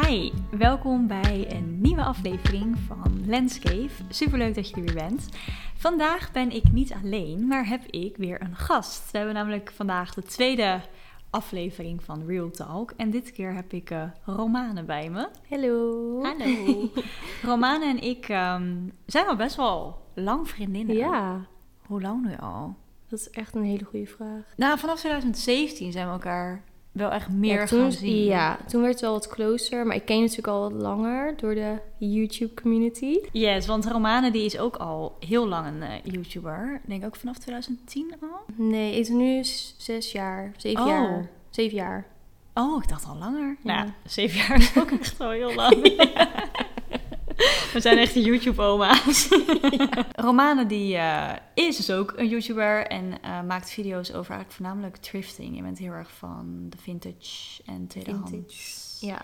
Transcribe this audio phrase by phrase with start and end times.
[0.00, 3.90] Hi, welkom bij een nieuwe aflevering van Landscape.
[4.08, 5.28] Superleuk dat je er weer bent.
[5.76, 9.10] Vandaag ben ik niet alleen, maar heb ik weer een gast.
[9.10, 10.80] We hebben namelijk vandaag de tweede
[11.30, 12.92] aflevering van Real Talk.
[12.96, 15.28] En dit keer heb ik uh, Romane bij me.
[15.48, 16.22] Hallo.
[16.22, 16.88] Hallo.
[17.52, 20.96] Romane en ik ehm, zijn al best wel lang vriendinnen.
[20.96, 21.46] Ja,
[21.86, 22.74] Hoe lang nu al?
[23.08, 24.42] dat is echt een hele goede vraag.
[24.56, 28.24] Nou, vanaf 2017 zijn we elkaar wel echt meer ja, toen, gaan zien.
[28.24, 29.86] Ja, toen werd het wel wat closer.
[29.86, 33.18] Maar ik ken je natuurlijk al wat langer door de YouTube community.
[33.32, 36.80] Yes, want Romane die is ook al heel lang een eh, YouTuber.
[36.82, 38.54] Ik denk ook vanaf 2010 al.
[38.56, 39.44] Nee, ben nu
[39.76, 40.88] zes jaar, zeven Oh.
[40.88, 41.30] jaar.
[41.50, 42.06] Zeven jaar.
[42.54, 43.56] Oh, ik dacht al langer.
[43.62, 43.74] Ja.
[43.74, 45.74] Nou, zeven jaar is ook echt wel heel lang.
[47.72, 49.28] We zijn echt de YouTube-oma's.
[50.26, 54.96] Romane die eh, is dus ook een YouTuber en eh, maakt video's over eigenlijk voornamelijk
[54.96, 55.56] thrifting.
[55.56, 58.98] Je bent heel erg van de vintage en tweedehands.
[59.00, 59.22] Ja.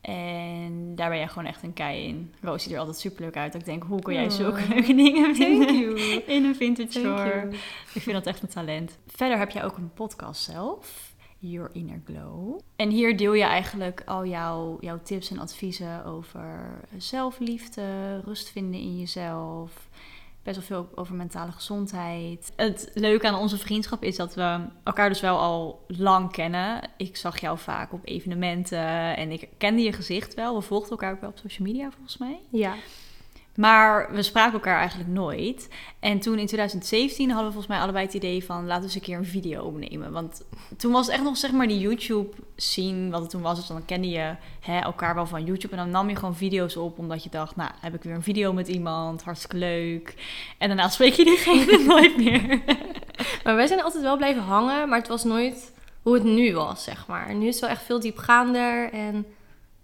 [0.00, 2.34] En daar ben jij gewoon echt een kei in.
[2.40, 3.54] Roos ziet er altijd super leuk uit.
[3.54, 4.30] Ik denk, hoe kon jij Oh.
[4.30, 5.96] zulke leuke dingen vinden
[6.36, 7.34] in een vintage Thank store?
[7.40, 7.54] you.
[7.94, 8.98] Ik vind dat echt een talent.
[9.06, 11.07] Verder heb jij ook een podcast zelf,
[11.38, 12.60] Your Inner Glow.
[12.76, 18.80] En hier deel je eigenlijk al jouw, jouw tips en adviezen over zelfliefde, rust vinden
[18.80, 19.88] in jezelf.
[20.42, 22.52] Best wel veel over mentale gezondheid.
[22.56, 26.90] Het leuke aan onze vriendschap is dat we elkaar dus wel al lang kennen.
[26.96, 30.54] Ik zag jou vaak op evenementen en ik kende je gezicht wel.
[30.54, 32.40] We volgden elkaar ook wel op social media volgens mij.
[32.50, 32.74] Ja.
[33.58, 35.68] Maar we spraken elkaar eigenlijk nooit.
[36.00, 38.66] En toen in 2017 hadden we volgens mij allebei het idee van...
[38.66, 40.12] laten we eens een keer een video opnemen.
[40.12, 40.44] Want
[40.76, 43.58] toen was het echt nog zeg maar die YouTube scene wat het toen was.
[43.58, 45.76] Dus dan kende je hè, elkaar wel van YouTube.
[45.76, 47.56] En dan nam je gewoon video's op omdat je dacht...
[47.56, 50.14] nou, heb ik weer een video met iemand, hartstikke leuk.
[50.58, 52.60] En daarna spreek je diegene nooit meer.
[53.44, 56.84] Maar wij zijn altijd wel blijven hangen, maar het was nooit hoe het nu was,
[56.84, 57.34] zeg maar.
[57.34, 59.26] Nu is het wel echt veel diepgaander en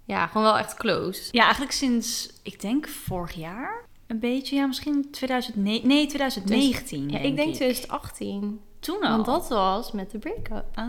[0.04, 1.28] ja, gewoon wel echt close.
[1.30, 3.82] Ja, eigenlijk sinds, ik denk vorig jaar...
[4.06, 7.10] Een beetje, ja, misschien 2009, nee, 2019.
[7.10, 8.60] Ja, ik denk 2018.
[8.84, 9.10] Toen al.
[9.10, 10.64] Want dat was met de break-up.
[10.74, 10.86] Ah,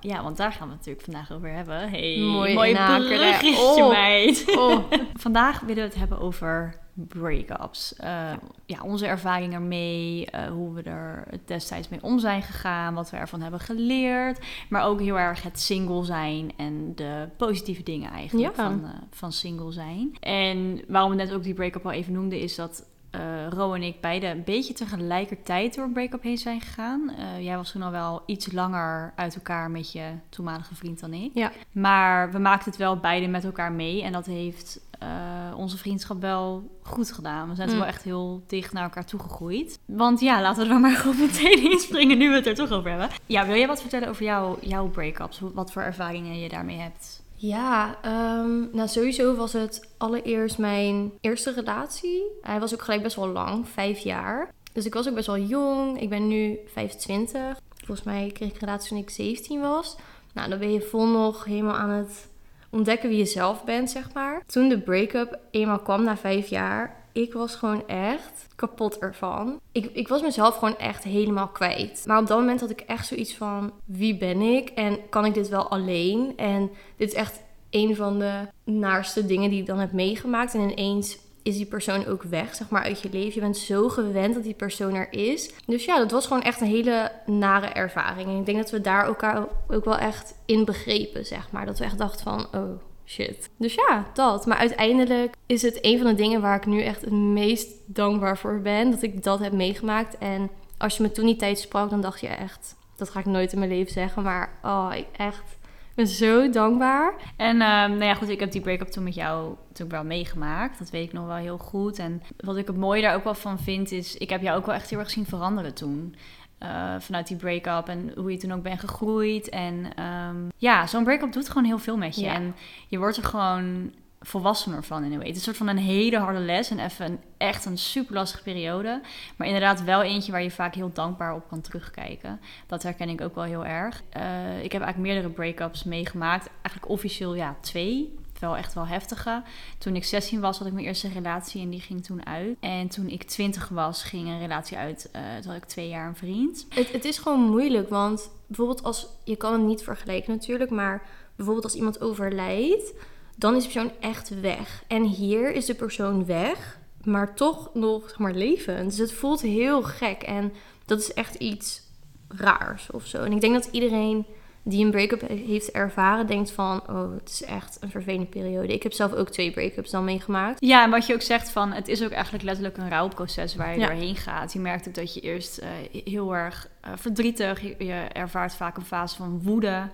[0.00, 1.90] ja, want daar gaan we het natuurlijk vandaag over hebben.
[1.90, 3.88] Hey, Mooi mooi bruggetje, Oh.
[3.88, 4.44] meid.
[4.56, 4.78] Oh.
[5.14, 7.94] Vandaag willen we het hebben over break-ups.
[7.96, 8.32] Eh,
[8.66, 13.16] ja, onze ervaring ermee, eh, hoe we er destijds mee om zijn gegaan, wat we
[13.16, 14.38] ervan hebben geleerd.
[14.68, 18.62] Maar ook heel erg het single zijn en de positieve dingen eigenlijk Ja.
[18.62, 20.16] van, eh, van single zijn.
[20.20, 23.82] En waarom we net ook die break-up al even noemden, is dat eh Ro en
[23.82, 27.10] ik beide een beetje tegelijkertijd door een break-up heen zijn gegaan.
[27.18, 31.12] Eh, jij was toen al wel iets langer uit elkaar met je toenmalige vriend dan
[31.12, 31.30] ik.
[31.34, 31.52] Ja.
[31.72, 34.02] Maar we maakten het wel beide met elkaar mee.
[34.02, 35.08] En dat heeft eh,
[35.56, 37.48] onze vriendschap wel goed gedaan.
[37.48, 37.76] We zijn Mm.
[37.76, 39.78] wel echt heel dicht naar elkaar toegegroeid.
[39.84, 42.90] Want ja, laten we er maar gewoon meteen inspringen nu we het er toch over
[42.90, 43.08] hebben.
[43.26, 45.40] Ja, wil jij wat vertellen over jouw, jouw break-ups?
[45.54, 47.19] Wat voor ervaringen je daarmee hebt?
[47.42, 52.22] Ja, ehm, nou sowieso was het allereerst mijn eerste relatie.
[52.40, 54.54] Hij was ook gelijk best wel lang, vijf jaar.
[54.72, 56.00] Dus ik was ook best wel jong.
[56.00, 57.60] Ik ben nu 25.
[57.76, 59.96] Volgens mij kreeg ik een relatie toen ik 17 was.
[60.32, 62.28] Nou, dan ben je vol nog helemaal aan het
[62.70, 64.42] ontdekken wie je zelf bent, zeg maar.
[64.46, 69.60] Toen de break-up eenmaal kwam na vijf jaar, ik was gewoon echt kapot ervan.
[69.72, 72.04] Ik, ik was mezelf gewoon echt helemaal kwijt.
[72.06, 74.68] Maar op dat moment had ik echt zoiets van: wie ben ik?
[74.68, 76.32] En kan ik dit wel alleen?
[76.36, 80.54] En dit is echt een van de naarste dingen die ik dan heb meegemaakt.
[80.54, 83.34] En ineens is die persoon ook weg, zeg maar, uit je leven.
[83.34, 85.50] Je bent zo gewend dat die persoon er is.
[85.66, 88.28] Dus ja, dat was gewoon echt een hele nare ervaring.
[88.28, 91.66] En ik denk dat we daar elkaar ook wel echt in begrepen, zeg maar.
[91.66, 93.50] Dat we echt dachten van, oh shit.
[93.56, 94.46] Dus ja, dat.
[94.46, 98.38] Maar uiteindelijk is het een van de dingen waar ik nu echt het meest dankbaar
[98.38, 98.90] voor ben.
[98.90, 100.18] Dat ik dat heb meegemaakt.
[100.18, 102.78] En als je me toen die tijd sprak, dan dacht je echt...
[102.96, 105.58] Dat ga ik nooit in mijn leven zeggen, maar oh, ik echt...
[105.94, 107.14] Ben zo dankbaar.
[107.36, 110.78] En ehm, nou ja, goed, ik heb die break-up toen met jou natuurlijk wel meegemaakt.
[110.78, 111.98] Dat weet ik nog wel heel goed.
[111.98, 114.16] En wat ik het mooie daar ook wel van vind, is...
[114.16, 116.14] Ik heb jou ook wel echt heel erg zien veranderen toen.
[116.60, 119.48] Eh, vanuit die break-up en hoe je toen ook bent gegroeid.
[119.48, 122.22] En ehm, ja, zo'n break-up doet gewoon heel veel met je.
[122.22, 122.34] Ja.
[122.34, 122.54] En
[122.88, 125.26] je wordt er gewoon volwassener van in een way.
[125.26, 128.14] Het is een soort van een hele harde les en even een, echt een super
[128.14, 129.00] lastige periode.
[129.36, 132.40] Maar inderdaad wel eentje waar je vaak heel dankbaar op kan terugkijken.
[132.66, 134.02] Dat herken ik ook wel heel erg.
[134.10, 136.50] Eh, ik heb eigenlijk meerdere break-ups meegemaakt.
[136.62, 138.18] Eigenlijk officieel ja, twee.
[138.40, 139.42] Wel echt wel heftige.
[139.78, 142.56] Toen ik 16 was, had ik mijn eerste relatie en die ging toen uit.
[142.60, 145.08] En toen ik 20 was, ging een relatie uit.
[145.12, 146.66] eh toen had ik twee jaar een vriend.
[146.68, 149.06] Het, het is gewoon moeilijk, want bijvoorbeeld als...
[149.24, 151.02] Je kan het niet vergelijken natuurlijk, maar
[151.36, 152.92] bijvoorbeeld als iemand overlijdt...
[153.36, 154.84] Dan is de persoon echt weg.
[154.86, 158.90] En hier is de persoon weg, maar toch nog zeg maar, levend.
[158.90, 160.22] Dus het voelt heel gek.
[160.22, 160.52] En
[160.84, 161.82] dat is echt iets
[162.28, 163.22] raars of zo.
[163.22, 164.26] En ik denk dat iedereen
[164.62, 168.72] die een break-up heeft ervaren, denkt van, oh, het is echt een vervelende periode.
[168.72, 170.60] Ik heb zelf ook twee break-ups dan meegemaakt.
[170.60, 173.72] Ja, en wat je ook zegt van, het is ook eigenlijk letterlijk een rouwproces waar
[173.72, 173.86] je Ja.
[173.86, 174.52] doorheen gaat.
[174.52, 175.68] Je merkt ook dat je eerst eh,
[176.04, 179.88] heel erg eh, verdrietig, je, je ervaart vaak een fase van woede.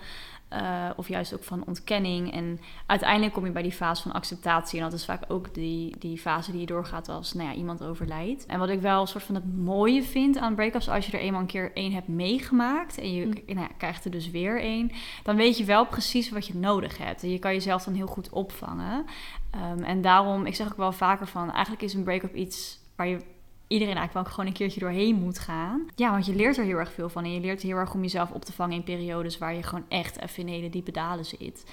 [0.48, 2.32] Eh, of juist ook van ontkenning.
[2.32, 4.78] En uiteindelijk kom je bij die fase van acceptatie.
[4.78, 7.82] En dat is vaak ook die, die fase die je doorgaat als nou ja, iemand
[7.82, 8.46] overlijdt.
[8.46, 10.88] En wat ik wel een soort van het mooie vind aan break-ups...
[10.88, 12.98] als je er eenmaal een keer één hebt meegemaakt...
[12.98, 13.32] en je Mm.
[13.46, 14.90] nou ja, krijgt er dus weer één...
[15.22, 17.22] dan weet je wel precies wat je nodig hebt.
[17.22, 19.04] En je kan jezelf dan heel goed opvangen.
[19.50, 21.52] Ehm, en daarom, ik zeg ook wel vaker van...
[21.52, 23.20] eigenlijk is een break-up iets waar je
[23.66, 25.86] iedereen eigenlijk wel gewoon een keertje doorheen moet gaan.
[25.94, 27.24] Ja, want je leert er heel erg veel van.
[27.24, 29.84] En je leert heel erg om jezelf op te vangen in periodes waar je gewoon
[29.88, 31.64] echt even in hele diepe dalen zit.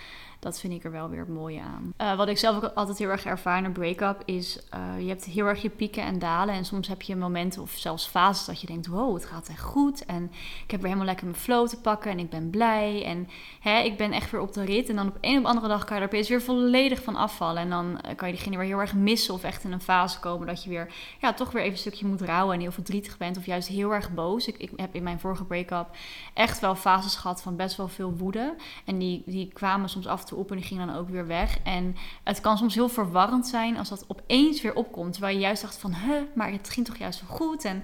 [0.44, 1.94] Dat vind ik er wel weer het mooie aan.
[1.98, 4.60] Eh, wat ik zelf ook altijd heel erg ervaar in een break-up is...
[4.70, 6.56] eh, je hebt heel erg je pieken en dalen.
[6.56, 8.88] En soms heb je momenten of zelfs fases dat je denkt...
[8.88, 10.06] wow, het gaat echt goed.
[10.06, 10.24] En
[10.64, 12.12] ik heb weer helemaal lekker mijn flow te pakken.
[12.12, 13.06] En ik ben blij.
[13.06, 13.28] En
[13.60, 14.90] hè, ik ben echt weer op de rit.
[14.90, 17.62] En dan op een of andere dag kan je er opeens weer volledig van afvallen.
[17.62, 19.34] En dan eh, kan je diegene weer heel erg missen.
[19.34, 20.94] Of echt in een fase komen dat je weer...
[21.22, 22.56] ja, toch weer even een stukje moet rouwen.
[22.56, 23.38] En heel verdrietig bent.
[23.38, 24.48] Of juist heel erg boos.
[24.48, 25.88] Ik, ik heb in mijn vorige break-up
[26.34, 28.56] echt wel fases gehad van best wel veel woede.
[28.86, 31.28] En die, die kwamen soms af en toe op en die gingen dan ook weer
[31.28, 31.60] weg.
[31.64, 35.12] En het kan soms heel verwarrend zijn als dat opeens weer opkomt.
[35.12, 37.66] Terwijl je juist dacht van, huh, maar het ging toch juist wel goed.
[37.66, 37.84] En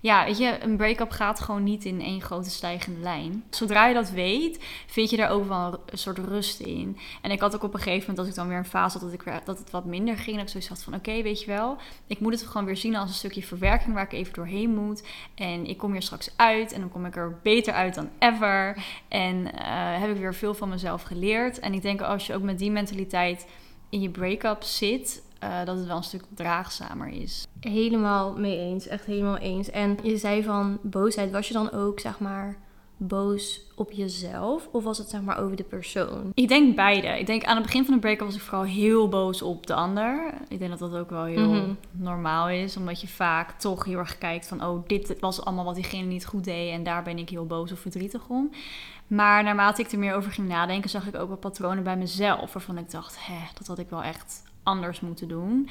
[0.00, 3.44] ja, weet je, een break-up gaat gewoon niet in één grote stijgende lijn.
[3.50, 6.98] Zodra je dat weet, vind je daar ook wel een soort rust in.
[7.22, 9.10] En ik had ook op een gegeven moment, als ik dan weer een fase had
[9.10, 11.46] dat, ik dat het wat minder ging, dat ik zoiets had van, oké, weet je
[11.46, 14.74] wel, ik moet het gewoon weer zien als een stukje verwerking waar ik even doorheen
[14.74, 15.02] moet.
[15.34, 18.84] En ik kom hier straks uit en dan kom ik er beter uit dan ever.
[19.08, 21.58] En eh, heb ik weer veel van mezelf geleerd.
[21.58, 23.46] En ik denk als je ook met die mentaliteit
[23.88, 27.46] in je break-up zit, eh, dat het wel een stuk draagzamer is.
[27.60, 29.70] Helemaal mee eens, echt helemaal eens.
[29.70, 32.56] En je zei van boosheid, was je dan ook zeg maar
[33.00, 36.30] boos op jezelf of was het zeg maar over de persoon?
[36.34, 37.06] Ik denk beide.
[37.18, 39.74] Ik denk aan het begin van de break-up was ik vooral heel boos op de
[39.74, 40.34] ander.
[40.48, 41.72] Ik denk dat dat ook wel heel Mhm.
[41.90, 45.74] normaal is, omdat je vaak toch heel erg kijkt van, oh, dit was allemaal wat
[45.74, 48.50] diegene niet goed deed en daar ben ik heel boos of verdrietig om.
[49.06, 52.52] Maar naarmate ik er meer over ging nadenken, zag ik ook wel patronen bij mezelf
[52.52, 55.68] waarvan ik dacht, hè, dat had ik wel echt anders moeten doen.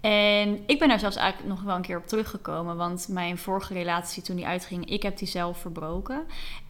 [0.00, 2.76] En ik ben daar zelfs eigenlijk nog wel een keer op teruggekomen.
[2.76, 6.26] Want mijn vorige relatie toen die uitging, ik heb die zelf verbroken.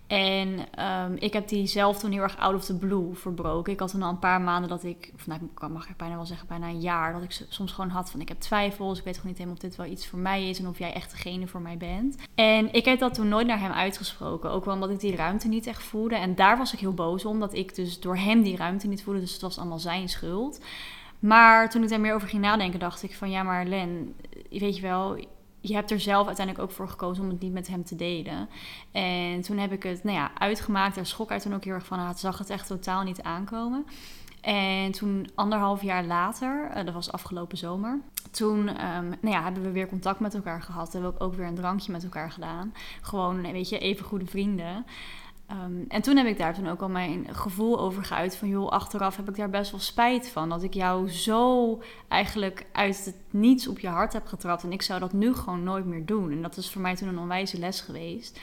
[0.07, 3.73] En ehm, ik heb die zelf toen heel erg out of the blue verbroken.
[3.73, 6.15] Ik had toen al een paar maanden dat ik, of nou, ik mag ik bijna
[6.15, 8.99] wel zeggen, bijna een jaar, dat ik soms gewoon had van ik heb twijfels.
[8.99, 10.93] Ik weet gewoon niet helemaal of dit wel iets voor mij is en of jij
[10.93, 12.17] echt degene voor mij bent.
[12.35, 14.51] En ik heb dat toen nooit naar hem uitgesproken.
[14.51, 16.15] Ook wel omdat ik die ruimte niet echt voelde.
[16.17, 19.03] En daar was ik heel boos om, dat ik dus door hem die ruimte niet
[19.03, 19.21] voelde.
[19.21, 20.61] Dus het was allemaal zijn schuld.
[21.21, 24.15] Maar toen ik daar meer over ging nadenken, dacht ik van ja, maar Len,
[24.51, 25.17] weet je wel,
[25.61, 28.49] je hebt er zelf uiteindelijk ook voor gekozen om het niet met hem te delen.
[28.93, 30.95] En toen heb ik het nou ja, uitgemaakt.
[30.95, 31.99] Daar schrok hij toen ook heel erg van.
[31.99, 33.87] Hij zag het echt totaal niet aankomen.
[34.41, 38.01] En toen anderhalf jaar later, eh, dat was afgelopen zomer,
[38.31, 40.93] toen ehm, nou ja, hebben we weer contact met elkaar gehad.
[40.93, 42.75] Hebben we ook weer een drankje met elkaar gedaan.
[43.01, 44.87] Gewoon, weet je, even goede vrienden.
[45.51, 48.69] Ehm, en toen heb ik daar toen ook al mijn gevoel over geuit van joh,
[48.69, 50.49] achteraf heb ik daar best wel spijt van.
[50.49, 54.63] Dat ik jou zo eigenlijk uit het niets op je hart heb getrapt.
[54.63, 56.31] En ik zou dat nu gewoon nooit meer doen.
[56.31, 58.41] En dat is voor mij toen een onwijze les geweest.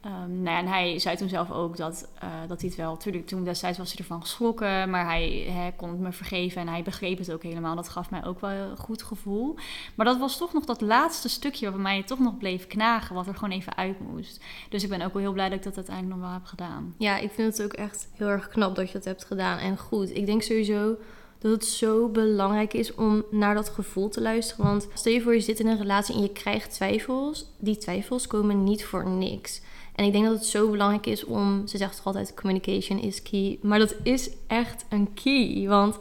[0.00, 2.90] Ehm, nou en hij zei toen zelf ook dat, eh, dat hij het wel...
[2.90, 6.68] Natuurlijk, toen destijds was hij ervan geschrokken, maar hij, hij kon het me vergeven en
[6.68, 7.76] hij begreep het ook helemaal.
[7.76, 9.56] Dat gaf mij ook wel een goed gevoel.
[9.94, 13.26] Maar dat was toch nog dat laatste stukje waar mij toch nog bleef knagen, wat
[13.26, 14.44] er gewoon even uit moest.
[14.68, 16.94] Dus ik ben ook wel heel blij dat ik dat uiteindelijk nog wel heb gedaan.
[16.98, 19.78] Ja, ik vind het ook echt heel erg knap dat je dat hebt gedaan en
[19.78, 20.16] goed.
[20.16, 20.96] Ik denk sowieso
[21.38, 24.64] dat het zo belangrijk is om naar dat gevoel te luisteren.
[24.64, 27.46] Want stel je voor je zit in een relatie en je krijgt twijfels.
[27.58, 29.60] Die twijfels komen niet voor niks.
[30.00, 33.22] En ik denk dat het zo belangrijk is om, ze zegt toch altijd communication is
[33.22, 33.58] key.
[33.62, 35.64] Maar dat is echt een key.
[35.68, 35.98] Want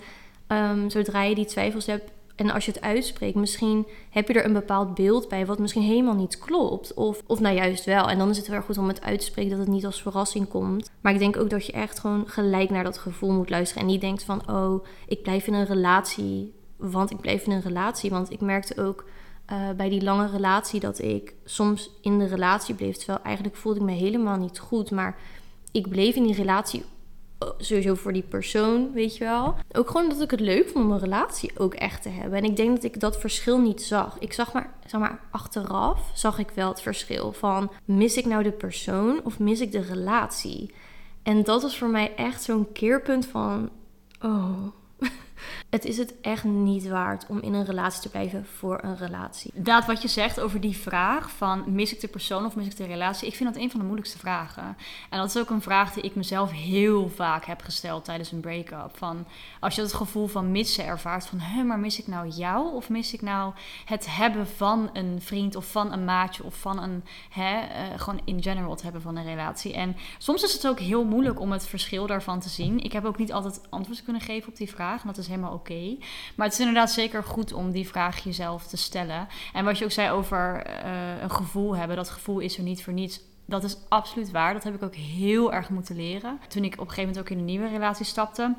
[0.47, 4.45] ehm, zodra je die twijfels hebt en als je het uitspreekt, misschien heb je er
[4.45, 6.93] een bepaald beeld bij wat misschien helemaal niet klopt.
[6.93, 8.09] Of, of nou juist wel.
[8.09, 10.01] En dan is het erg goed om het uit te spreken dat het niet als
[10.01, 10.89] verrassing komt.
[11.01, 13.83] Maar ik denk ook dat je echt gewoon gelijk naar dat gevoel moet luisteren.
[13.83, 17.61] En niet denkt van, oh, ik blijf in een relatie, want ik blijf in een
[17.61, 18.09] relatie.
[18.09, 19.05] Want ik merkte ook
[19.49, 22.97] eh, bij die lange relatie dat ik soms in de relatie bleef.
[22.97, 24.91] Terwijl eigenlijk voelde ik me helemaal niet goed.
[24.91, 25.17] Maar
[25.71, 26.83] ik bleef in die relatie
[27.37, 29.55] eh, sowieso voor die persoon, weet je wel.
[29.71, 32.37] Ook gewoon dat ik het leuk vond om een relatie ook echt te hebben.
[32.37, 34.17] En ik denk dat ik dat verschil niet zag.
[34.19, 37.71] Ik zag maar, zeg maar, achteraf zag ik wel het verschil van...
[37.85, 40.73] mis ik nou de persoon of mis ik de relatie?
[41.23, 43.69] En dat was voor mij echt zo'n keerpunt van...
[44.21, 44.67] oh,
[45.69, 49.51] Het is het echt niet waard om in een relatie te blijven voor een relatie.
[49.53, 52.77] Inderdaad, wat je zegt over die vraag van mis ik de persoon of mis ik
[52.77, 54.77] de relatie, ik vind dat een van de moeilijkste vragen.
[55.09, 58.39] En dat is ook een vraag die ik mezelf heel vaak heb gesteld tijdens een
[58.39, 58.97] break-up.
[58.97, 59.25] Van
[59.59, 62.89] als je het gevoel van missen ervaart, van hé, maar mis ik nou jou of
[62.89, 63.53] mis ik nou
[63.85, 68.21] het hebben van een vriend of van een maatje of van een, hè, eh, gewoon
[68.25, 69.73] in general het hebben van een relatie.
[69.73, 72.79] En soms is het ook heel moeilijk om het verschil daarvan te zien.
[72.79, 75.53] Ik heb ook niet altijd antwoord kunnen geven op die vraag en dat is helemaal
[75.53, 75.97] oké.
[76.35, 79.27] Maar het is inderdaad zeker goed om die vraag jezelf te stellen.
[79.53, 82.83] En wat je ook zei over eh, een gevoel hebben, dat gevoel is er niet
[82.83, 83.21] voor niets.
[83.45, 84.53] Dat is absoluut waar.
[84.53, 86.39] Dat heb ik ook heel erg moeten leren.
[86.47, 88.55] Toen ik op een gegeven moment ook in een nieuwe relatie stapte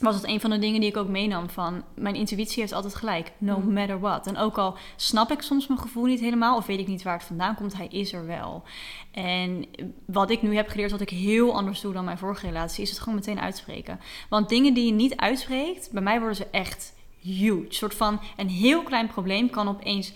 [0.00, 2.94] was het een van de dingen die ik ook meenam van mijn intuïtie heeft altijd
[2.94, 3.72] gelijk, no Mhm.
[3.72, 4.26] matter what.
[4.26, 7.16] En ook al snap ik soms mijn gevoel niet helemaal of weet ik niet waar
[7.16, 8.62] het vandaan komt, hij is er wel.
[9.12, 9.64] En
[10.06, 12.90] wat ik nu heb geleerd, wat ik heel anders doe dan mijn vorige relatie, is
[12.90, 14.00] het gewoon meteen uitspreken.
[14.28, 17.52] Want dingen die je niet uitspreekt, bij mij worden ze echt huge.
[17.66, 20.12] Een soort van een heel klein probleem kan opeens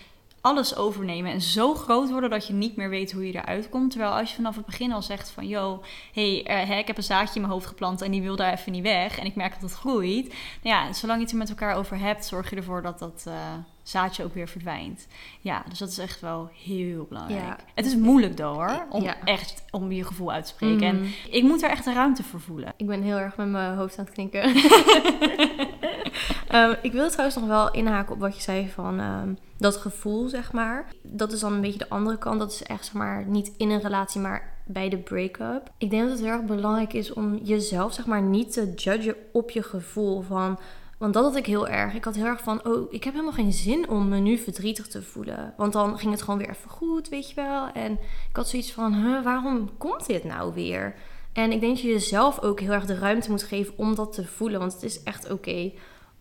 [0.49, 3.91] alles overnemen en zo groot worden dat je niet meer weet hoe je eruit komt.
[3.91, 7.03] Terwijl als je vanaf het begin al zegt van, yo, hey, eh, ik heb een
[7.03, 9.53] zaadje in mijn hoofd geplant en die wil daar even niet weg en ik merk
[9.53, 10.27] dat het groeit.
[10.63, 13.25] Nou ja, zolang je het er met elkaar over hebt, zorg je ervoor dat dat
[13.27, 13.35] eh,
[13.83, 15.07] zaadje ook weer verdwijnt.
[15.41, 17.43] Ja, dus dat is echt wel heel belangrijk.
[17.43, 17.57] Ja.
[17.75, 19.17] Het is moeilijk hoor, om Ja.
[19.25, 20.87] echt om je gevoel uit te spreken.
[20.87, 21.09] En Mm.
[21.31, 22.73] ik moet er echt de ruimte voor voelen.
[22.77, 24.53] Ik ben heel erg met mijn hoofd aan het knikken.
[26.49, 30.29] Ehm, ik wil trouwens nog wel inhaken op wat je zei van ehm, dat gevoel,
[30.29, 30.87] zeg maar.
[31.03, 32.39] Dat is dan een beetje de andere kant.
[32.39, 35.71] Dat is echt, zeg maar, niet in een relatie, maar bij de break-up.
[35.79, 39.15] Ik denk dat het heel erg belangrijk is om jezelf, zeg maar, niet te judgen
[39.33, 40.59] op je gevoel van...
[40.99, 41.95] Want dat had ik heel erg.
[41.95, 44.87] Ik had heel erg van, oh, ik heb helemaal geen zin om me nu verdrietig
[44.87, 45.55] te voelen.
[45.57, 47.69] Want dan ging het gewoon weer even goed, weet je wel.
[47.69, 47.93] En
[48.31, 50.95] ik had zoiets van, waarom komt dit nou weer?
[51.33, 54.13] En ik denk dat je jezelf ook heel erg de ruimte moet geven om dat
[54.13, 54.61] te voelen.
[54.61, 55.73] Want het is echt oké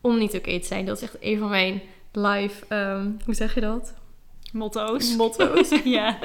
[0.08, 0.86] om niet oké te zijn.
[0.86, 3.94] Dat is echt een van mijn live, ehm, hoe zeg je dat?
[4.54, 5.16] Motto's.
[5.16, 5.70] Motto's.
[5.84, 6.18] ja.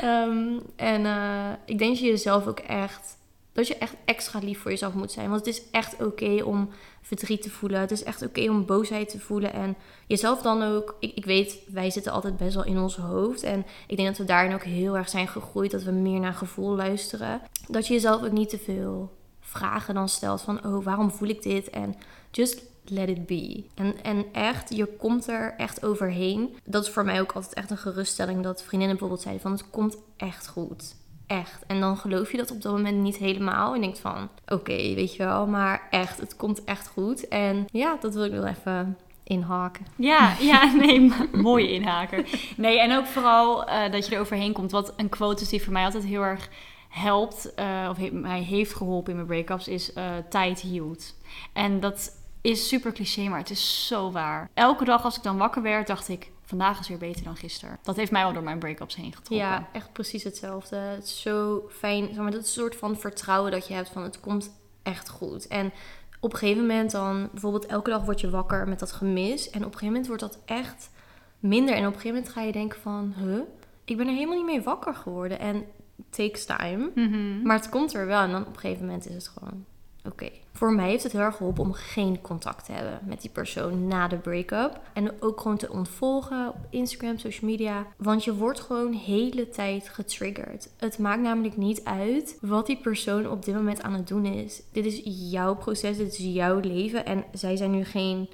[0.00, 3.18] Ehm, en eh, ik denk dat je jezelf ook echt,
[3.52, 5.30] dat je echt extra lief voor jezelf moet zijn.
[5.30, 6.70] Want het is echt oké om
[7.02, 7.80] verdriet te voelen.
[7.80, 9.52] Het is echt oké om boosheid te voelen.
[9.52, 9.76] En
[10.06, 13.42] jezelf dan ook, ik, ik weet, wij zitten altijd best wel in ons hoofd.
[13.42, 15.70] En ik denk dat we daarin ook heel erg zijn gegroeid.
[15.70, 17.40] Dat we meer naar gevoel luisteren.
[17.68, 21.42] Dat je jezelf ook niet te veel vragen dan stelt van, oh, waarom voel ik
[21.42, 21.70] dit?
[21.70, 21.94] En
[22.30, 23.64] just let it be.
[23.74, 26.56] En, en echt, je komt er echt overheen.
[26.64, 29.70] Dat is voor mij ook altijd echt een geruststelling dat vriendinnen bijvoorbeeld zeiden van, het
[29.70, 30.94] komt echt goed.
[31.26, 31.66] Echt.
[31.66, 33.74] En dan geloof je dat op dat moment niet helemaal.
[33.74, 35.46] En denkt van, oké, weet je wel.
[35.46, 37.28] Maar echt, het komt echt goed.
[37.28, 39.86] En ja, dat wil ik wel even inhaken.
[39.96, 42.24] Ja, ja, nee, mooie inhaker.
[42.56, 44.70] Nee, en ook vooral eh, dat je er overheen komt.
[44.70, 46.48] Wat een quote is die voor mij altijd heel erg
[46.88, 51.14] helpt, eh, of mij heeft geholpen in mijn breakups, is eh, tijd hield.
[51.52, 52.10] En dat
[52.42, 54.50] is super cliché, maar het is zo waar.
[54.54, 57.78] Elke dag als ik dan wakker werd, dacht ik, vandaag is weer beter dan gisteren.
[57.82, 59.48] Dat heeft mij wel door mijn breakups heen getrokken.
[59.48, 60.76] Ja, echt precies hetzelfde.
[60.76, 62.06] Het is zo fijn.
[62.06, 64.50] Zeg maar, dat is een soort van vertrouwen dat je hebt van het komt
[64.82, 65.46] echt goed.
[65.46, 65.72] En
[66.20, 69.50] op een gegeven moment dan, bijvoorbeeld elke dag word je wakker met dat gemis.
[69.50, 70.90] En op een gegeven moment wordt dat echt
[71.38, 71.74] minder.
[71.74, 73.40] En op een gegeven moment ga je denken van, huh,
[73.84, 75.38] ik ben er helemaal niet mee wakker geworden.
[75.38, 75.64] En
[76.10, 76.90] takes time.
[76.94, 77.42] Mhm.
[77.42, 78.20] Maar het komt er wel.
[78.20, 79.64] En dan op een gegeven moment is het gewoon
[80.04, 80.28] oké.
[80.52, 83.86] Voor mij heeft het heel erg geholpen om geen contact te hebben met die persoon
[83.86, 84.80] na de break-up.
[84.92, 87.86] En ook gewoon te ontvolgen op Instagram, social media.
[87.96, 90.68] Want je wordt gewoon hele tijd getriggerd.
[90.76, 94.62] Het maakt namelijk niet uit wat die persoon op dit moment aan het doen is.
[94.72, 97.06] Dit is jouw proces, dit is jouw leven.
[97.06, 98.28] En zij zijn nu geen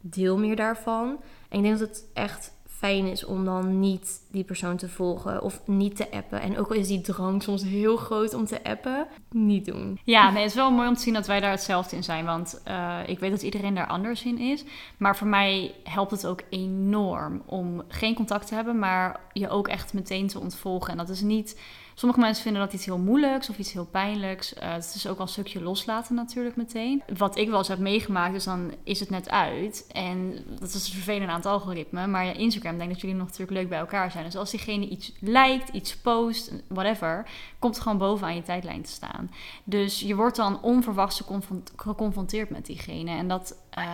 [0.00, 1.20] deel meer daarvan.
[1.48, 5.42] En ik denk dat het echt fijn is om dan niet die persoon te volgen
[5.42, 6.40] of niet te appen.
[6.40, 9.98] En ook al is die drang soms heel groot om te appen, niet doen.
[10.04, 12.24] Ja, nee, het is wel mooi om te zien dat wij daar hetzelfde in zijn.
[12.24, 14.64] Want eh, ik weet dat iedereen daar anders in is.
[14.96, 19.68] Maar voor mij helpt het ook enorm om geen contact te hebben, maar je ook
[19.68, 20.90] echt meteen te ontvolgen.
[20.90, 21.60] En dat is niet.
[21.98, 24.54] Sommige mensen vinden dat iets heel moeilijks of iets heel pijnlijks.
[24.54, 27.02] Eh, het is ook al een stukje loslaten natuurlijk meteen.
[27.16, 29.86] Wat ik wel eens heb meegemaakt, dus dan is het net uit.
[29.92, 32.06] En dat is vervelend aan het algoritme.
[32.06, 34.24] Maar ja, Instagram denkt dat jullie nog natuurlijk leuk bij elkaar zijn.
[34.24, 37.26] Dus als diegene iets lijkt, iets post, whatever,
[37.58, 39.30] komt het gewoon bovenaan je tijdlijn te staan.
[39.64, 43.10] Dus je wordt dan onverwachts geconfront- geconfronteerd met diegene.
[43.10, 43.84] En dat eh,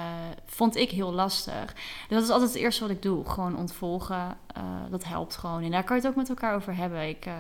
[0.47, 1.73] vond ik heel lastig.
[2.09, 3.29] Dus dat is altijd het eerste wat ik doe.
[3.29, 4.37] Gewoon ontvolgen.
[4.47, 5.63] Eh, dat helpt gewoon.
[5.63, 7.09] En daar kan je het ook met elkaar over hebben.
[7.09, 7.35] Ik eh,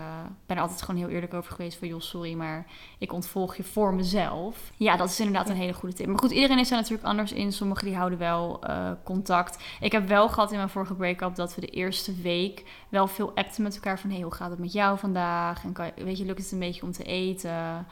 [0.46, 1.78] ben er altijd gewoon heel eerlijk over geweest.
[1.78, 2.66] Van joh, sorry, maar
[2.98, 4.72] ik ontvolg je voor mezelf.
[4.76, 6.06] Ja, dat is inderdaad een hele goede tip.
[6.06, 7.52] Maar goed, iedereen is er natuurlijk anders in.
[7.52, 8.60] Sommigen die houden wel
[9.04, 9.62] contact.
[9.80, 13.32] Ik heb wel gehad in mijn vorige break-up dat we de eerste week wel veel
[13.34, 13.98] appten met elkaar.
[13.98, 15.64] Van hey, hoe gaat het met jou vandaag?
[15.64, 17.86] En kan je, weet je, lukt het een beetje om te eten?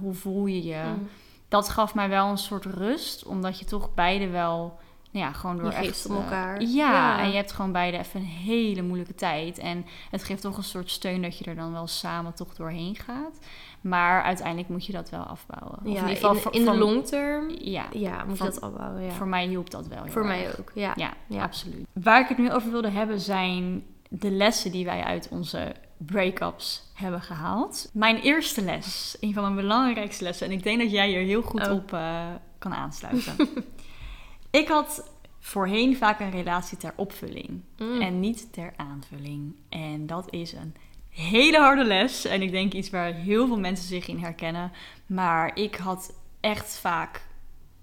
[0.00, 0.82] Hoe voel je je?
[0.98, 1.08] Mm.
[1.48, 4.78] Dat gaf mij wel een soort rust, omdat je toch beide wel,
[5.10, 6.06] nou ja, gewoon door Je echt...
[6.08, 6.60] om eh, elkaar.
[6.60, 7.18] ja, Ja.
[7.20, 9.58] en je hebt gewoon beide even een hele moeilijke tijd.
[9.58, 12.96] En het geeft toch een soort steun dat je er dan wel samen toch doorheen
[12.96, 13.38] gaat.
[13.80, 15.78] Maar uiteindelijk moet je dat wel afbouwen.
[15.82, 18.60] Ja, in in, ieder geval voor, in de long term, Ja, ja, moet je dat
[18.62, 19.02] opbouwen.
[19.02, 19.10] Ja.
[19.10, 20.30] voor mij hielp dat wel Voor erg.
[20.30, 20.92] mij ook, ja.
[20.96, 21.42] Ja, Ja.
[21.42, 21.86] absoluut.
[21.92, 26.82] Waar ik het nu over wilde hebben zijn de lessen die wij uit onze break-ups
[26.96, 27.90] hebben gehaald.
[27.92, 31.42] Mijn eerste les, een van mijn belangrijkste lessen, en ik denk dat jij hier heel
[31.42, 31.72] goed Oh.
[31.72, 32.26] op eh,
[32.58, 33.36] kan aansluiten.
[34.50, 35.10] ik had
[35.40, 38.00] voorheen vaak een relatie ter opvulling Mm.
[38.00, 39.54] en niet ter aanvulling.
[39.68, 40.74] En dat is een
[41.10, 42.24] hele harde les.
[42.24, 44.72] En ik denk iets waar heel veel mensen zich in herkennen.
[45.06, 47.25] Maar ik had echt vaak,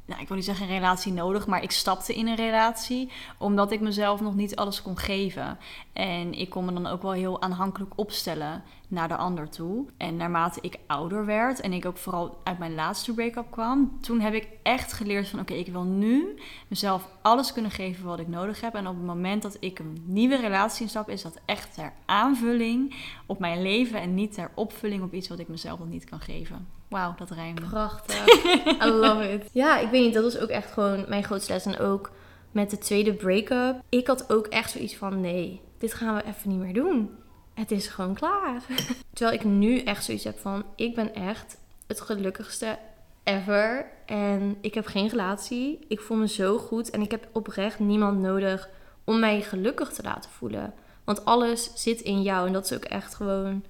[0.05, 3.72] nou, ik wil niet zeggen een relatie nodig, maar ik stapte in een relatie omdat
[3.72, 5.57] ik mezelf nog niet alles kon geven.
[5.93, 9.86] En ik kon me dan ook wel heel aanhankelijk opstellen naar de ander toe.
[9.98, 14.19] En naarmate ik ouder werd en ik ook vooral uit mijn laatste break-up kwam, toen
[14.19, 18.27] heb ik echt geleerd van oké, ik wil nu mezelf alles kunnen geven wat ik
[18.27, 18.75] nodig heb.
[18.75, 22.95] En op het moment dat ik een nieuwe relatie instap, is dat echt ter aanvulling
[23.25, 26.19] op mijn leven en niet ter opvulling op iets wat ik mezelf nog niet kan
[26.19, 26.67] geven.
[26.93, 27.69] Wauw, dat rijmt.
[27.69, 28.45] Prachtig.
[28.85, 29.50] I love it.
[29.51, 31.65] Ja, ik weet niet, dat was ook echt gewoon mijn grootste les.
[31.65, 32.12] En ook
[32.51, 33.81] met de tweede break-up.
[33.89, 37.09] Ik had ook echt zoiets van, nee, dit gaan we even niet meer doen.
[37.53, 38.62] Het is gewoon klaar.
[39.13, 41.57] Terwijl ik nu echt zoiets heb van, ik ben echt
[41.88, 42.77] het gelukkigste
[43.23, 43.85] ever.
[44.05, 45.79] En ik heb geen relatie.
[45.88, 46.89] Ik voel me zo goed.
[46.89, 48.69] En ik heb oprecht niemand nodig
[49.03, 50.73] om mij gelukkig te laten voelen.
[51.03, 52.47] Want alles zit in jou.
[52.47, 53.63] En dat is ook echt gewoon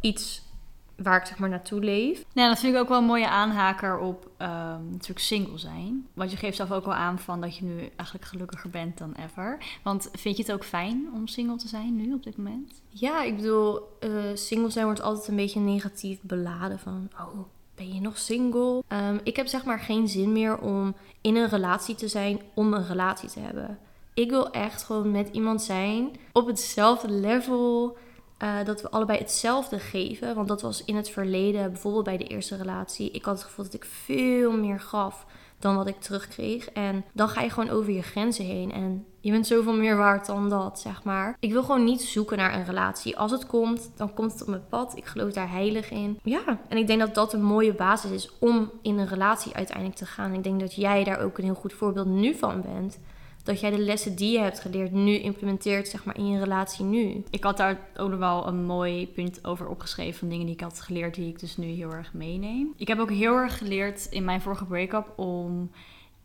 [0.00, 0.43] iets
[0.96, 2.24] waar ik zeg maar naartoe leef.
[2.32, 6.06] Nou, dat vind ik ook wel een mooie aanhaker op ehm, natuurlijk single zijn.
[6.14, 9.14] Want je geeft zelf ook wel aan van dat je nu eigenlijk gelukkiger bent dan
[9.24, 9.78] ever.
[9.82, 12.82] Want vind je het ook fijn om single te zijn nu op dit moment?
[12.88, 17.38] Ja, ik bedoel, eh, single zijn wordt altijd een beetje negatief beladen van, oh,
[17.74, 18.82] ben je nog single?
[18.88, 22.72] Ehm, ik heb zeg maar geen zin meer om in een relatie te zijn om
[22.72, 23.78] een relatie te hebben.
[24.14, 27.96] Ik wil echt gewoon met iemand zijn op hetzelfde level,
[28.36, 30.34] eh, dat we allebei hetzelfde geven.
[30.34, 33.64] Want dat was in het verleden, bijvoorbeeld bij de eerste relatie, ik had het gevoel
[33.64, 35.26] dat ik veel meer gaf
[35.58, 36.70] dan wat ik terugkreeg.
[36.70, 38.72] En dan ga je gewoon over je grenzen heen.
[38.72, 41.36] En je bent zoveel meer waard dan dat, zeg maar.
[41.40, 43.16] Ik wil gewoon niet zoeken naar een relatie.
[43.16, 44.96] Als het komt, dan komt het op mijn pad.
[44.96, 46.18] Ik geloof daar heilig in.
[46.22, 49.96] Ja, en ik denk dat dat een mooie basis is om in een relatie uiteindelijk
[49.96, 50.34] te gaan.
[50.34, 52.98] Ik denk dat jij daar ook een heel goed voorbeeld nu van bent.
[53.44, 56.84] Dat jij de lessen die je hebt geleerd nu implementeert, zeg maar, in je relatie
[56.84, 57.24] nu.
[57.30, 60.60] Ik had daar ook nog wel een mooi punt over opgeschreven van dingen die ik
[60.60, 62.74] had geleerd die ik dus nu heel erg meeneem.
[62.76, 65.70] Ik heb ook heel erg geleerd in mijn vorige break-up om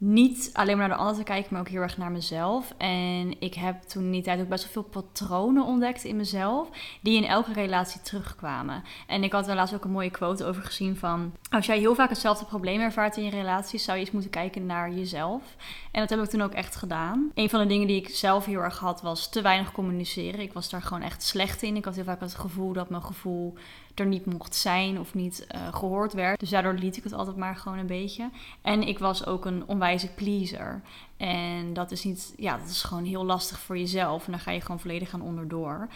[0.02, 2.74] niet alleen maar naar de ander te kijken, maar ook heel erg naar mezelf.
[2.78, 6.70] En ik heb toen die tijd ook best wel veel patronen ontdekt in mezelf,
[7.02, 8.84] die in elke relatie terugkwamen.
[9.08, 11.96] En ik had daar laatst ook een mooie quote over gezien van, als jij heel
[11.96, 15.56] vaak hetzelfde probleem ervaart in je relaties, zou je eens moeten kijken naar jezelf.
[15.92, 17.32] En dat heb ik toen ook echt gedaan.
[17.34, 20.40] Een van de dingen die ik zelf heel erg had, was te weinig communiceren.
[20.40, 21.76] Ik was daar gewoon echt slecht in.
[21.76, 23.54] Ik had heel vaak het gevoel dat mijn gevoel
[24.00, 26.40] er niet mocht zijn of niet eh, gehoord werd.
[26.40, 28.30] Dus daardoor liet ik het altijd maar gewoon een beetje.
[28.62, 30.82] En ik was ook een onwijze pleaser.
[31.18, 34.26] En dat is niet, ja, dat is gewoon heel lastig voor jezelf.
[34.26, 35.88] En dan ga je gewoon volledig aan onderdoor.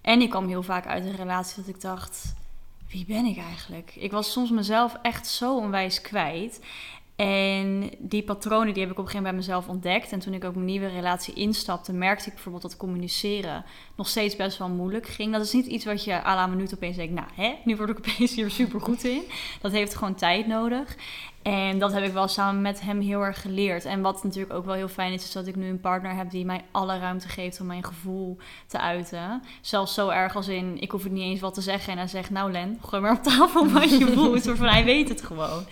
[0.00, 2.34] En ik kwam heel vaak uit een relatie dat ik dacht:
[2.90, 3.92] wie ben ik eigenlijk?
[3.96, 6.60] Ik was soms mezelf echt zo onwijs kwijt.
[7.20, 10.12] En die patronen die heb ik op een gegeven moment bij mezelf ontdekt.
[10.12, 13.64] En toen ik ook mijn nieuwe relatie instapte, merkte ik bijvoorbeeld dat communiceren
[13.96, 15.32] nog steeds best wel moeilijk ging.
[15.32, 17.90] Dat is niet iets wat je à la minuut opeens denkt, nou hè, nu word
[17.90, 19.22] ik opeens hier super goed in.
[19.60, 20.96] Dat heeft gewoon tijd nodig.
[21.42, 23.84] En dat heb ik wel samen met hem heel erg geleerd.
[23.84, 26.30] En wat natuurlijk ook wel heel fijn is, is dat ik nu een partner heb
[26.30, 29.42] die mij alle ruimte geeft om mijn gevoel te uiten.
[29.60, 31.92] Zelfs zo erg als in, ik hoef het niet eens wat te zeggen.
[31.92, 34.44] En hij zegt, nou Len, gooi maar op tafel wat je voelt.
[34.44, 35.64] Waarvan hij weet het gewoon.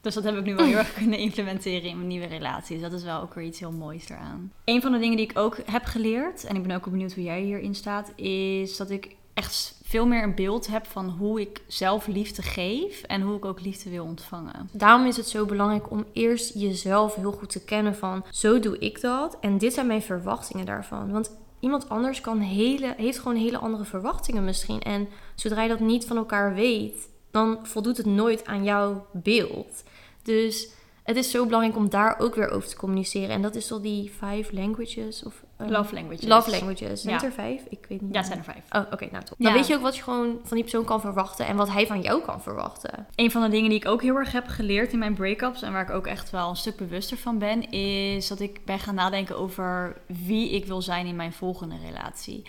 [0.00, 2.78] Dus dat heb ik nu wel heel erg kunnen implementeren in mijn nieuwe relatie.
[2.78, 4.52] Dus dat is wel ook weer iets heel moois eraan.
[4.64, 7.24] Een van de dingen die ik ook heb geleerd, en ik ben ook benieuwd hoe
[7.24, 11.62] jij hierin staat, is dat ik echt veel meer een beeld heb van hoe ik
[11.66, 14.68] zelf liefde geef en hoe ik ook liefde wil ontvangen.
[14.72, 18.78] Daarom is het zo belangrijk om eerst jezelf heel goed te kennen van zo doe
[18.78, 21.10] ik dat en dit zijn mijn verwachtingen daarvan.
[21.10, 24.80] Want iemand anders kan hele, heeft gewoon hele andere verwachtingen misschien.
[24.80, 29.82] En zodra je dat niet van elkaar weet, dan voldoet het nooit aan jouw beeld.
[30.22, 30.68] Dus
[31.02, 33.30] het is zo belangrijk om daar ook weer over te communiceren.
[33.30, 35.22] En dat is toch die five languages?
[35.22, 36.26] Of, Love languages.
[36.26, 37.02] Love languages.
[37.02, 37.24] Zijn Ja.
[37.24, 37.62] er vijf?
[37.68, 38.12] Ik weet niet.
[38.12, 38.62] Ja, het zijn er vijf.
[38.70, 39.34] Oh, oké, nou top.
[39.38, 39.44] Ja.
[39.44, 41.86] Dan weet je ook wat je gewoon van die persoon kan verwachten en wat hij
[41.86, 43.06] van jou kan verwachten.
[43.14, 45.72] Een van de dingen die ik ook heel erg heb geleerd in mijn break-ups en
[45.72, 48.94] waar ik ook echt wel een stuk bewuster van ben, is dat ik ben gaan
[48.94, 52.42] nadenken over wie ik wil zijn in mijn volgende relatie.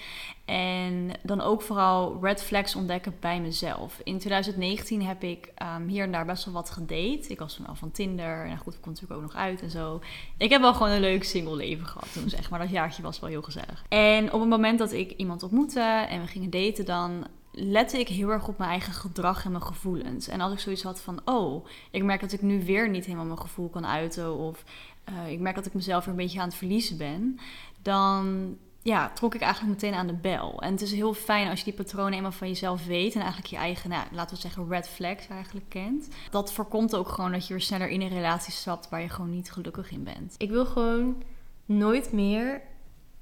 [0.51, 3.99] En dan ook vooral red flags ontdekken bij mezelf.
[4.03, 7.27] In 2019 heb ik ehm, hier en daar best wel wat gedate.
[7.27, 8.45] Ik was toen al van Tinder.
[8.45, 10.01] En goed, ik kon natuurlijk ook nog uit en zo.
[10.37, 12.59] Ik heb wel gewoon een leuk single leven gehad toen, zeg maar.
[12.59, 13.83] Dat jaartje was wel heel gezellig.
[13.89, 18.07] En op het moment dat ik iemand ontmoette en we gingen daten, dan lette ik
[18.07, 20.27] heel erg op mijn eigen gedrag en mijn gevoelens.
[20.27, 23.25] En als ik zoiets had van, oh, ik merk dat ik nu weer niet helemaal
[23.25, 24.37] mijn gevoel kan uiten.
[24.37, 24.63] Of
[25.09, 27.39] uh, ik merk dat ik mezelf weer een beetje aan het verliezen ben.
[27.81, 30.61] Dan ja, trok ik eigenlijk meteen aan de bel.
[30.61, 33.13] En het is heel fijn als je die patronen eenmaal van jezelf weet.
[33.13, 36.07] En eigenlijk je eigen, nou, laten we zeggen, red flags eigenlijk kent.
[36.29, 39.31] Dat voorkomt ook gewoon dat je weer sneller in een relatie stapt waar je gewoon
[39.31, 40.35] niet gelukkig in bent.
[40.37, 41.23] Ik wil gewoon
[41.65, 42.61] nooit meer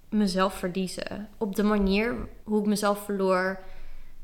[0.10, 1.30] mezelf verliezen.
[1.38, 3.60] Op de manier hoe ik mezelf verloor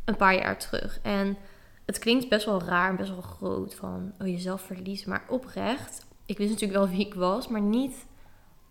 [0.05, 0.99] een paar jaar terug.
[1.01, 1.37] En
[1.85, 5.09] het klinkt best wel raar en best wel groot van oh, jezelf verliezen.
[5.09, 8.05] Maar oprecht, ik wist natuurlijk wel wie ik was, maar niet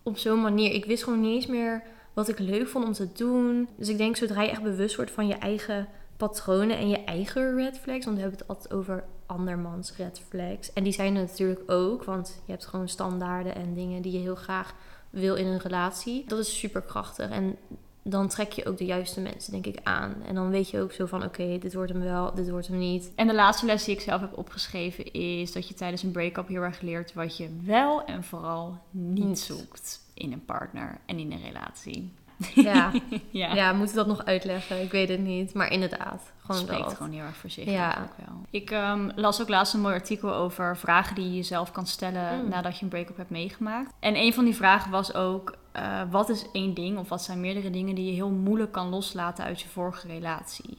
[0.03, 0.73] op zo'n manier.
[0.73, 1.83] Ik wist gewoon niet eens meer
[2.15, 3.67] wat ik leuk vond om te doen.
[3.75, 7.55] Dus ik denk, zodra je echt bewust wordt van je eigen patronen en je eigen
[7.55, 8.05] red flags.
[8.05, 10.73] Want we hebben het altijd over andermans red flags.
[10.73, 14.17] En die zijn er natuurlijk ook, want je hebt gewoon standaarden en dingen die je
[14.17, 14.73] heel graag
[15.09, 16.23] wil in een relatie.
[16.27, 17.29] Dat is super krachtig.
[17.29, 17.55] En
[18.03, 20.15] dan trek je ook de juiste mensen, denk ik, aan.
[20.25, 22.77] En dan weet je ook zo van, oké, dit wordt hem wel, dit wordt hem
[22.77, 23.11] niet.
[23.15, 26.47] En de laatste les die ik zelf heb opgeschreven is dat je tijdens een break-up
[26.47, 31.31] heel erg leert wat je wel en vooral niet zoekt in een partner en in
[31.31, 32.13] een relatie.
[32.53, 32.91] Ja,
[33.31, 33.53] ja.
[33.53, 34.81] ja moet ik dat nog uitleggen?
[34.81, 35.53] Ik weet het niet.
[35.53, 36.93] Maar inderdaad, gewoon Spreekt dat.
[36.93, 37.65] gewoon heel erg voor zich.
[37.65, 37.89] Ja.
[37.89, 38.41] Ook wel.
[38.49, 42.43] Ik um, las ook laatst een mooi artikel over vragen die je jezelf kan stellen
[42.43, 42.49] mm.
[42.49, 43.93] nadat je een break-up hebt meegemaakt.
[43.99, 47.39] En een van die vragen was ook, uh, wat is één ding of wat zijn
[47.39, 50.77] meerdere dingen die je heel moeilijk kan loslaten uit je vorige relatie?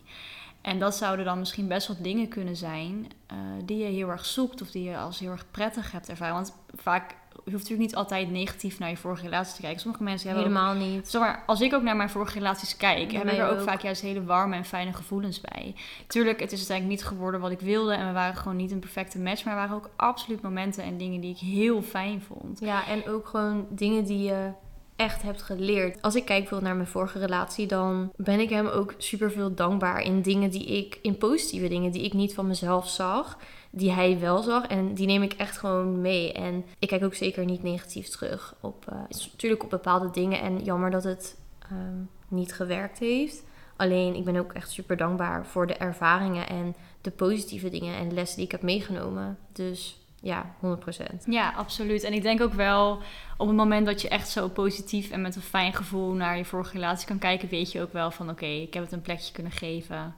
[0.60, 4.24] En dat zouden dan misschien best wat dingen kunnen zijn uh, die je heel erg
[4.24, 6.34] zoekt of die je als heel erg prettig hebt ervaren.
[6.34, 9.80] Want vaak je hoeft natuurlijk niet altijd negatief naar je vorige relatie te kijken.
[9.80, 11.08] Sommige mensen hebben helemaal niet.
[11.08, 14.02] Zomaar, als ik ook naar mijn vorige relaties kijk, heb ik er ook, vaak juist
[14.02, 15.74] hele warme en fijne gevoelens bij.
[16.06, 18.78] Tuurlijk, het is uiteindelijk niet geworden wat ik wilde en we waren gewoon niet een
[18.78, 22.60] perfecte match, maar er waren ook absoluut momenten en dingen die ik heel fijn vond.
[22.60, 24.50] Ja, en ook gewoon dingen die je
[24.96, 26.02] echt hebt geleerd.
[26.02, 29.54] Als ik kijk bijvoorbeeld naar mijn vorige relatie, dan ben ik hem ook super veel
[29.54, 33.38] dankbaar in dingen die ik, in positieve dingen die ik niet van mezelf zag
[33.76, 34.66] die hij wel zag.
[34.66, 36.32] En die neem ik echt gewoon mee.
[36.32, 38.98] En ik kijk ook zeker niet negatief terug op, uh,
[39.30, 40.40] natuurlijk op bepaalde dingen.
[40.40, 43.44] En jammer dat het ehm, niet gewerkt heeft.
[43.76, 48.14] Alleen ik ben ook echt super dankbaar voor de ervaringen en de positieve dingen en
[48.14, 49.38] lessen die ik heb meegenomen.
[49.52, 51.24] Dus ja, 100%.
[51.26, 52.02] Ja, absoluut.
[52.02, 52.98] En ik denk ook wel
[53.36, 56.44] op het moment dat je echt zo positief en met een fijn gevoel naar je
[56.44, 59.32] vorige relatie kan kijken, weet je ook wel van oké, ik heb het een plekje
[59.32, 60.14] kunnen geven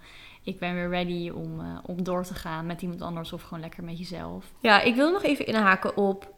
[0.48, 3.60] ik ben weer ready om, uh, om door te gaan met iemand anders of gewoon
[3.60, 4.52] lekker met jezelf.
[4.60, 6.34] Ja, ik wil nog even inhaken op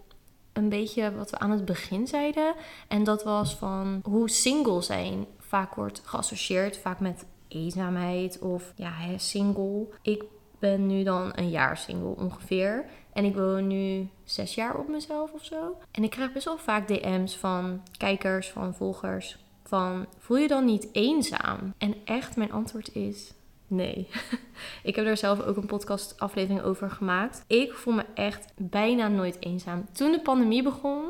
[0.52, 2.54] een beetje wat we aan het begin zeiden.
[2.88, 8.92] En dat was van hoe single zijn vaak wordt geassocieerd, vaak met eenzaamheid of ja,
[9.16, 9.86] single.
[10.02, 10.24] Ik
[10.58, 12.84] ben nu dan een jaar single ongeveer.
[13.12, 15.76] En ik woon nu zes jaar op mezelf of zo.
[15.90, 19.38] En ik krijg best wel vaak DM's van kijkers, van volgers.
[19.64, 21.74] Van voel je dan niet eenzaam?
[21.78, 23.32] En echt, mijn antwoord is
[23.70, 24.08] Nee.
[24.82, 27.44] ik heb daar zelf ook een podcastaflevering over gemaakt.
[27.46, 29.86] Ik voel me echt bijna nooit eenzaam.
[29.92, 31.02] Toen de pandemie begon,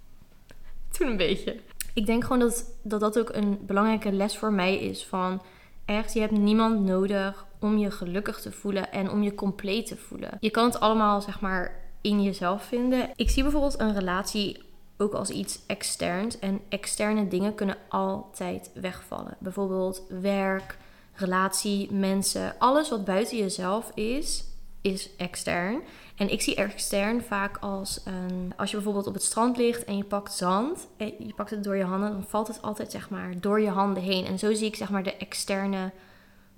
[0.98, 1.60] toen een beetje.
[1.94, 5.42] Ik denk gewoon dat, dat dat ook een belangrijke les voor mij is van
[5.84, 9.96] echt, je hebt niemand nodig om je gelukkig te voelen en om je compleet te
[9.96, 10.36] voelen.
[10.40, 13.10] Je kan het allemaal zeg maar in jezelf vinden.
[13.16, 14.62] Ik zie bijvoorbeeld een relatie
[14.96, 19.36] ook als iets externs en externe dingen kunnen altijd wegvallen.
[19.38, 20.78] Bijvoorbeeld werk,
[21.16, 24.44] relatie, mensen, alles wat buiten jezelf is,
[24.80, 25.82] is extern.
[26.16, 29.96] En ik zie extern vaak als een, als je bijvoorbeeld op het strand ligt en
[29.96, 33.10] je pakt zand, en je pakt het door je handen, dan valt het altijd zeg
[33.10, 34.24] maar door je handen heen.
[34.24, 35.90] En zo zie ik zeg maar de externe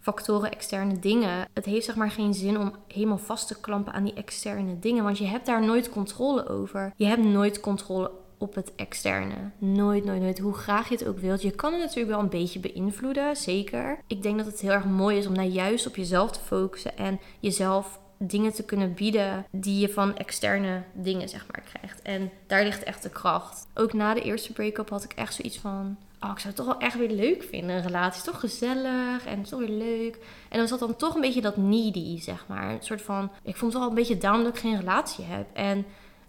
[0.00, 1.48] factoren, externe dingen.
[1.52, 5.04] Het heeft zeg maar geen zin om helemaal vast te klampen aan die externe dingen,
[5.04, 6.92] want je hebt daar nooit controle over.
[6.96, 9.35] Je hebt nooit controle op het externe.
[9.59, 10.38] Nooit, nooit, nooit.
[10.38, 11.42] Hoe graag je het ook wilt.
[11.42, 13.98] Je kan het natuurlijk wel een beetje beïnvloeden, zeker.
[14.07, 16.96] Ik denk dat het heel erg mooi is om daar juist op jezelf te focussen
[16.96, 22.03] en jezelf dingen te kunnen bieden die je van externe dingen, zeg maar, krijgt.
[22.03, 23.66] En daar ligt echt de kracht.
[23.74, 25.96] Ook na de eerste break-up had ik echt zoiets van...
[26.20, 27.77] Oh, ik zou het toch wel echt weer leuk vinden.
[27.77, 30.18] Een relatie is toch gezellig en toch weer leuk.
[30.48, 32.70] En dan zat dan toch een beetje dat needy, zeg maar.
[32.70, 33.31] Een soort van...
[33.42, 35.46] Ik vond het toch al een beetje down dat ik geen relatie heb.
[35.53, 35.87] En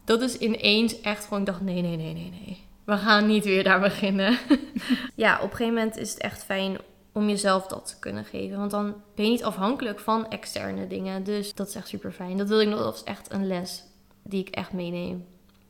[0.09, 2.63] dat is ineens echt gewoon, ik dacht, nee, nee, nee, nee, nee.
[2.83, 4.37] We gaan niet weer daar beginnen.
[5.15, 6.77] ja, op een gegeven moment is het echt fijn
[7.11, 8.57] om jezelf dat te kunnen geven.
[8.57, 11.23] Want dan ben je niet afhankelijk van externe dingen.
[11.23, 12.37] Dus dat is echt super fijn.
[12.37, 13.83] Dat wil ik nog, als echt een les
[14.23, 15.25] die ik echt meeneem.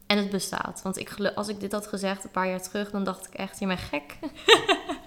[0.08, 0.82] En het bestaat.
[0.84, 3.60] Want ik, als ik dit had gezegd een paar jaar terug, dan dacht ik echt,
[3.60, 4.18] je bent gek.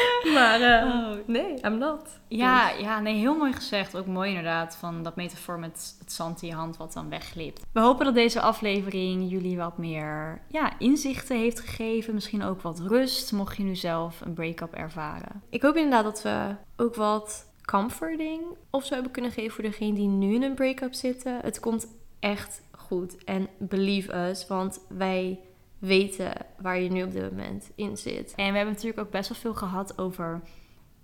[0.34, 1.16] maar eh, Oh.
[1.26, 2.20] nee, I'm not.
[2.28, 3.96] Ja, ja, nee, heel mooi gezegd.
[3.96, 7.62] Ook mooi inderdaad, van dat metafoor met het zand in je hand wat dan wegglipt.
[7.72, 12.14] We hopen dat deze aflevering jullie wat meer ja, inzichten heeft gegeven.
[12.14, 15.42] Misschien ook wat rust, mocht je nu zelf een break-up ervaren.
[15.50, 19.94] Ik hoop inderdaad dat we ook wat comforting of zo hebben kunnen geven voor degene
[19.94, 21.38] die nu in een break-up zitten.
[21.42, 21.86] Het komt
[22.20, 23.24] echt goed.
[23.24, 25.40] En believe us, want wij
[25.82, 28.34] weten waar je nu op dit moment in zit.
[28.36, 30.42] En we hebben natuurlijk ook best wel veel gehad over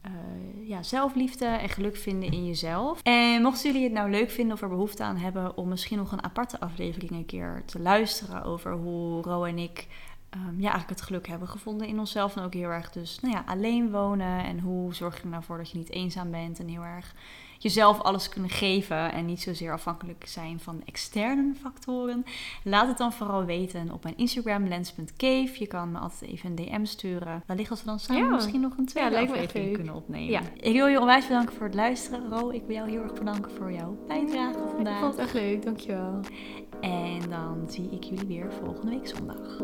[0.01, 0.13] eh,
[0.69, 3.03] ja, zelfliefde en geluk vinden in jezelf.
[3.03, 6.13] En mochten jullie het nou leuk vinden of er behoefte aan hebben om misschien nog
[6.13, 9.87] een aparte aflevering een keer te luisteren over hoe Ro en ik
[10.31, 12.37] ehm, ja, eigenlijk het geluk hebben gevonden in onszelf.
[12.37, 15.43] En ook heel erg dus nou ja, alleen wonen en hoe zorg je er nou
[15.43, 17.15] voor dat je niet eenzaam bent en heel erg
[17.59, 22.25] jezelf alles kunnen geven en niet zozeer afhankelijk zijn van externe factoren.
[22.65, 25.51] Laat het dan vooral weten op mijn Instagram lens.cave.
[25.59, 27.43] Je kan me altijd even een DM sturen.
[27.47, 28.29] Wellicht als we dan samen Ja.
[28.35, 30.31] misschien nog een tweede Ja, aflevering kunnen opnemen.
[30.31, 30.41] Ja.
[30.61, 32.29] Ik wil je onwijs bedanken voor het luisteren.
[32.31, 34.99] Ro, ik wil jou heel erg bedanken voor jouw bijdrage Ik vandaag.
[35.01, 36.21] vond het echt leuk, dankjewel.
[36.81, 39.61] En dan zie ik jullie weer volgende week zondag.